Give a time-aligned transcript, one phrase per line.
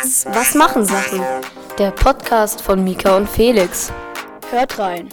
[0.00, 1.20] Was machen Sachen?
[1.76, 3.92] Der Podcast von Mika und Felix.
[4.48, 5.08] Hört rein.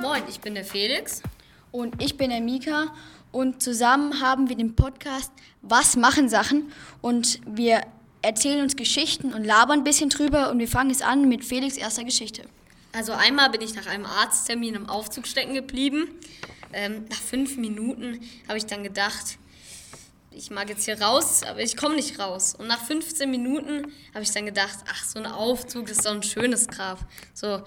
[0.00, 1.22] Moin, ich bin der Felix.
[1.70, 2.86] Und ich bin der Mika.
[3.30, 5.30] Und zusammen haben wir den Podcast
[5.60, 6.72] Was machen Sachen?
[7.02, 7.82] Und wir
[8.22, 10.50] erzählen uns Geschichten und labern ein bisschen drüber.
[10.50, 12.44] Und wir fangen jetzt an mit Felix erster Geschichte.
[12.96, 16.08] Also einmal bin ich nach einem Arzttermin im Aufzug stecken geblieben.
[16.72, 19.36] Ähm, nach fünf Minuten habe ich dann gedacht,
[20.30, 22.54] ich mag jetzt hier raus, aber ich komme nicht raus.
[22.54, 26.22] Und nach 15 Minuten habe ich dann gedacht, ach, so ein Aufzug ist so ein
[26.22, 26.98] schönes Grab.
[27.34, 27.62] So.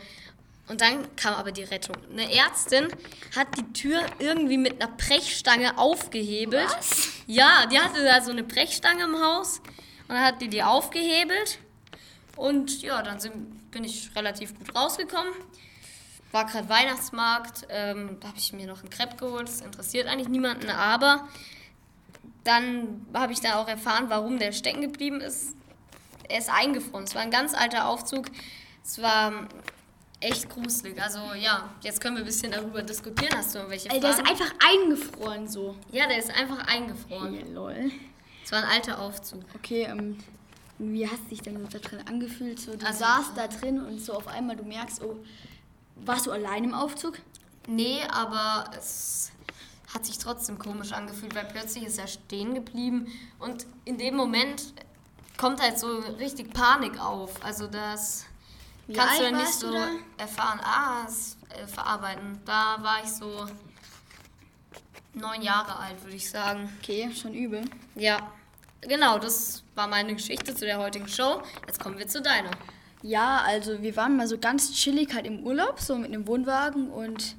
[0.67, 1.95] Und dann kam aber die Rettung.
[2.11, 2.88] Eine Ärztin
[3.35, 6.69] hat die Tür irgendwie mit einer Brechstange aufgehebelt.
[6.75, 7.07] Was?
[7.27, 9.59] Ja, die hatte da so eine Brechstange im Haus
[10.07, 11.59] und dann hat die die aufgehebelt.
[12.35, 15.33] Und ja, dann sind, bin ich relativ gut rausgekommen.
[16.31, 20.27] War gerade Weihnachtsmarkt, ähm, da habe ich mir noch ein Crepe geholt, das interessiert eigentlich
[20.27, 21.27] niemanden, aber
[22.44, 25.55] dann habe ich dann auch erfahren, warum der stecken geblieben ist.
[26.27, 27.05] Er ist eingefroren.
[27.05, 28.27] Es war ein ganz alter Aufzug.
[28.83, 29.47] Es war
[30.19, 31.02] echt gruselig.
[31.02, 33.35] Also ja, jetzt können wir ein bisschen darüber diskutieren.
[33.35, 34.02] Hast du irgendwelche Ey, Fragen?
[34.02, 35.75] der ist einfach eingefroren so.
[35.91, 37.33] ja, der ist einfach eingefroren.
[37.33, 37.91] Hey, lol.
[38.44, 39.41] Es war ein alter Aufzug.
[39.55, 40.17] Okay, ähm,
[40.80, 42.59] wie hast du dich denn da drin angefühlt?
[42.59, 45.17] So, du Also- saßt da drin und so auf einmal du merkst, oh,
[45.97, 47.19] warst du allein im Aufzug?
[47.67, 49.31] Nee, aber es
[49.94, 53.07] hat sich trotzdem komisch angefühlt, weil plötzlich ist er stehen geblieben
[53.39, 54.73] und in dem Moment
[55.38, 57.44] kommt halt so richtig Panik auf.
[57.44, 58.25] Also das
[58.88, 59.73] Wie kannst du ja nicht so
[60.17, 60.59] erfahren.
[60.63, 62.39] Ah, das äh, verarbeiten.
[62.45, 63.45] Da war ich so
[65.13, 66.69] neun Jahre alt, würde ich sagen.
[66.81, 67.63] Okay, schon übel.
[67.95, 68.31] Ja,
[68.81, 71.41] genau, das war meine Geschichte zu der heutigen Show.
[71.67, 72.52] Jetzt kommen wir zu deiner.
[73.02, 76.89] Ja, also wir waren mal so ganz chillig halt im Urlaub, so mit einem Wohnwagen
[76.89, 77.35] und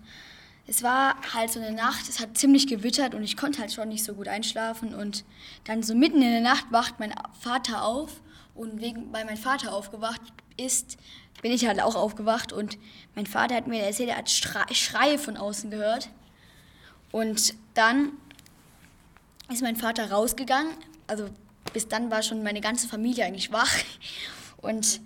[0.67, 3.89] es war halt so eine Nacht, es hat ziemlich gewittert und ich konnte halt schon
[3.89, 5.25] nicht so gut einschlafen und
[5.65, 8.21] dann so mitten in der Nacht wacht mein Vater auf
[8.55, 10.21] und wegen, weil mein Vater aufgewacht
[10.57, 10.97] ist,
[11.43, 12.79] bin ich halt auch aufgewacht und
[13.15, 16.09] mein Vater hat mir erzählt, er hat Schrei- Schreie von außen gehört
[17.13, 18.13] und dann
[19.51, 20.73] ist mein Vater rausgegangen.
[21.11, 21.29] Also
[21.73, 23.75] bis dann war schon meine ganze Familie eigentlich wach.
[24.59, 25.01] Und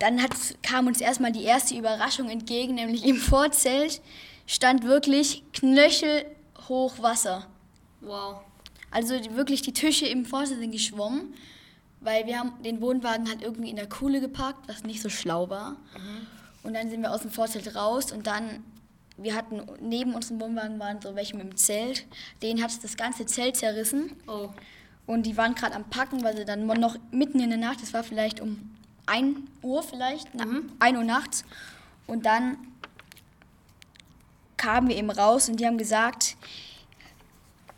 [0.00, 0.20] dann
[0.62, 4.00] kam uns erstmal die erste Überraschung entgegen, nämlich im Vorzelt
[4.46, 7.46] stand wirklich knöchelhoch Wasser.
[8.00, 8.40] Wow.
[8.90, 11.34] Also wirklich die Tische im Vorzelt sind geschwommen,
[12.00, 15.50] weil wir haben den Wohnwagen halt irgendwie in der Kuhle geparkt, was nicht so schlau
[15.50, 15.76] war.
[16.64, 18.64] Und dann sind wir aus dem Vorzelt raus und dann,
[19.16, 22.06] wir hatten neben unserem Wohnwagen waren so welche mit dem Zelt.
[22.42, 24.12] Den hat das ganze Zelt zerrissen.
[24.26, 24.48] Oh.
[25.08, 27.94] Und die waren gerade am Packen, weil sie dann noch mitten in der Nacht, das
[27.94, 28.70] war vielleicht um
[29.06, 30.44] 1 Uhr vielleicht, na,
[30.80, 31.44] 1 Uhr nachts.
[32.06, 32.58] Und dann
[34.58, 36.36] kamen wir eben raus und die haben gesagt,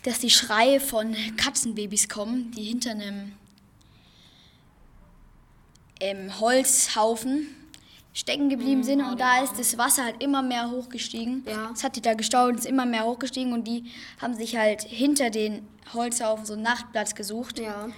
[0.03, 3.31] dass die Schreie von Katzenbabys kommen, die hinter einem
[6.01, 7.47] ähm, Holzhaufen
[8.13, 11.45] stecken geblieben sind und da ist das Wasser halt immer mehr hochgestiegen.
[11.47, 11.71] Ja.
[11.73, 13.85] Es hat die da gestaut und ist immer mehr hochgestiegen und die
[14.21, 17.59] haben sich halt hinter den Holzhaufen so einen Nachtplatz gesucht.
[17.61, 17.89] Ja.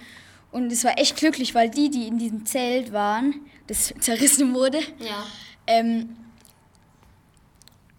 [0.51, 4.79] Und es war echt glücklich, weil die, die in diesem Zelt waren, das zerrissen wurde,
[4.99, 5.25] Ja.
[5.65, 6.15] ähm,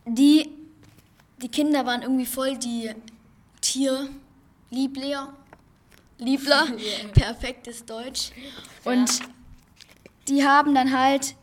[0.07, 0.51] die,
[1.43, 2.91] die Kinder waren irgendwie voll die
[3.61, 5.33] Tierliebler.
[6.19, 6.67] Liebler,
[7.13, 8.31] perfektes Deutsch.
[8.85, 9.11] Und
[10.29, 11.35] die haben dann halt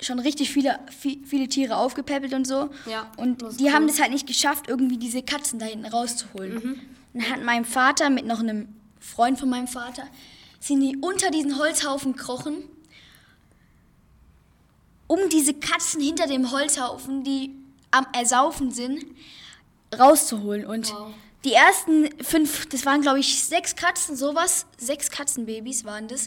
[0.00, 2.70] schon richtig viele, vi- viele Tiere aufgepäppelt und so.
[2.86, 3.72] Ja, Und die cool.
[3.72, 6.56] haben das halt nicht geschafft, irgendwie diese Katzen da hinten rauszuholen.
[6.58, 6.80] Und
[7.14, 8.68] dann hat mein Vater mit noch einem
[8.98, 10.04] Freund von meinem Vater,
[10.58, 12.64] sind die unter diesen Holzhaufen gekrochen,
[15.06, 17.50] um diese Katzen hinter dem Holzhaufen, die
[17.90, 19.04] am Ersaufen sind,
[19.98, 20.64] rauszuholen.
[20.64, 21.12] Und Wow.
[21.44, 26.26] die ersten fünf, das waren glaube ich sechs Katzen, sowas, sechs Katzenbabys waren das.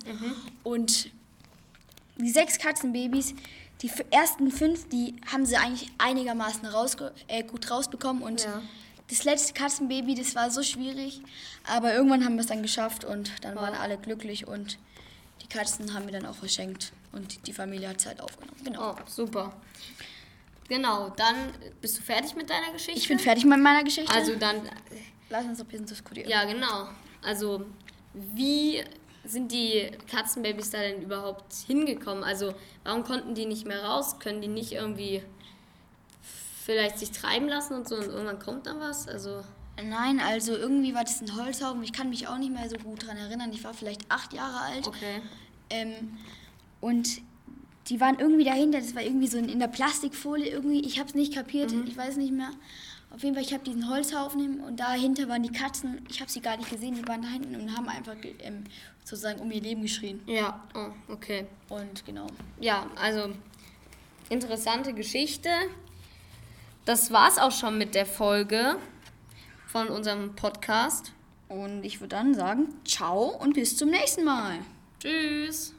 [0.63, 1.09] Und
[2.17, 3.33] die sechs Katzenbabys,
[3.81, 8.23] die ersten fünf, die haben sie eigentlich einigermaßen rausge äh, gut rausbekommen.
[8.23, 8.61] Und Ja.
[9.09, 11.21] das letzte Katzenbaby, das war so schwierig.
[11.67, 14.77] Aber irgendwann haben wir es dann geschafft und dann waren alle glücklich und
[15.41, 16.93] die Katzen haben wir dann auch verschenkt.
[17.11, 18.57] Und die Familie hat es halt aufgenommen.
[18.63, 18.91] Genau.
[18.91, 19.53] Oh, super.
[20.69, 21.35] Genau, dann
[21.81, 22.99] bist du fertig mit deiner Geschichte?
[22.99, 24.11] Ich bin fertig mit meiner Geschichte.
[24.13, 24.61] Also dann,
[25.29, 26.29] lass uns ein bisschen diskutieren.
[26.29, 26.87] ja genau.
[27.21, 27.65] Also
[28.13, 28.83] wie
[29.25, 32.23] sind die Katzenbabys da denn überhaupt hingekommen?
[32.23, 32.53] Also
[32.83, 34.19] warum konnten die nicht mehr raus?
[34.19, 35.23] Können die nicht irgendwie
[36.63, 39.07] vielleicht sich treiben lassen und so und irgendwann kommt dann was?
[39.07, 39.43] Also
[39.81, 41.83] Nein, also irgendwie war das ein Holzhaufen.
[41.83, 43.51] Ich kann mich auch nicht mehr so gut dran erinnern.
[43.51, 44.87] Ich war vielleicht acht Jahre alt.
[44.87, 45.21] okay.
[45.69, 46.17] Ähm,
[46.79, 47.21] und
[47.87, 48.79] die waren irgendwie dahinter.
[48.79, 50.81] Das war irgendwie so in, in der Plastikfolie irgendwie.
[50.81, 51.73] Ich habe es nicht kapiert.
[51.87, 52.51] Ich weiß nicht mehr.
[53.13, 56.03] Auf jeden Fall, ich habe diesen Holzhaufen und dahinter waren die Katzen.
[56.09, 58.63] Ich habe sie gar nicht gesehen, die waren da hinten und haben einfach ähm,
[59.03, 60.19] sozusagen um ihr Leben geschrien.
[60.25, 61.45] Ja, oh, okay.
[61.69, 62.25] Und genau.
[62.59, 63.29] Ja, also
[64.29, 65.49] interessante Geschichte.
[66.85, 68.77] Das war's auch schon mit der Folge
[69.67, 71.13] von unserem Podcast.
[71.49, 74.57] Und ich würde dann sagen, ciao und bis zum nächsten Mal.
[74.99, 75.75] Tschüss.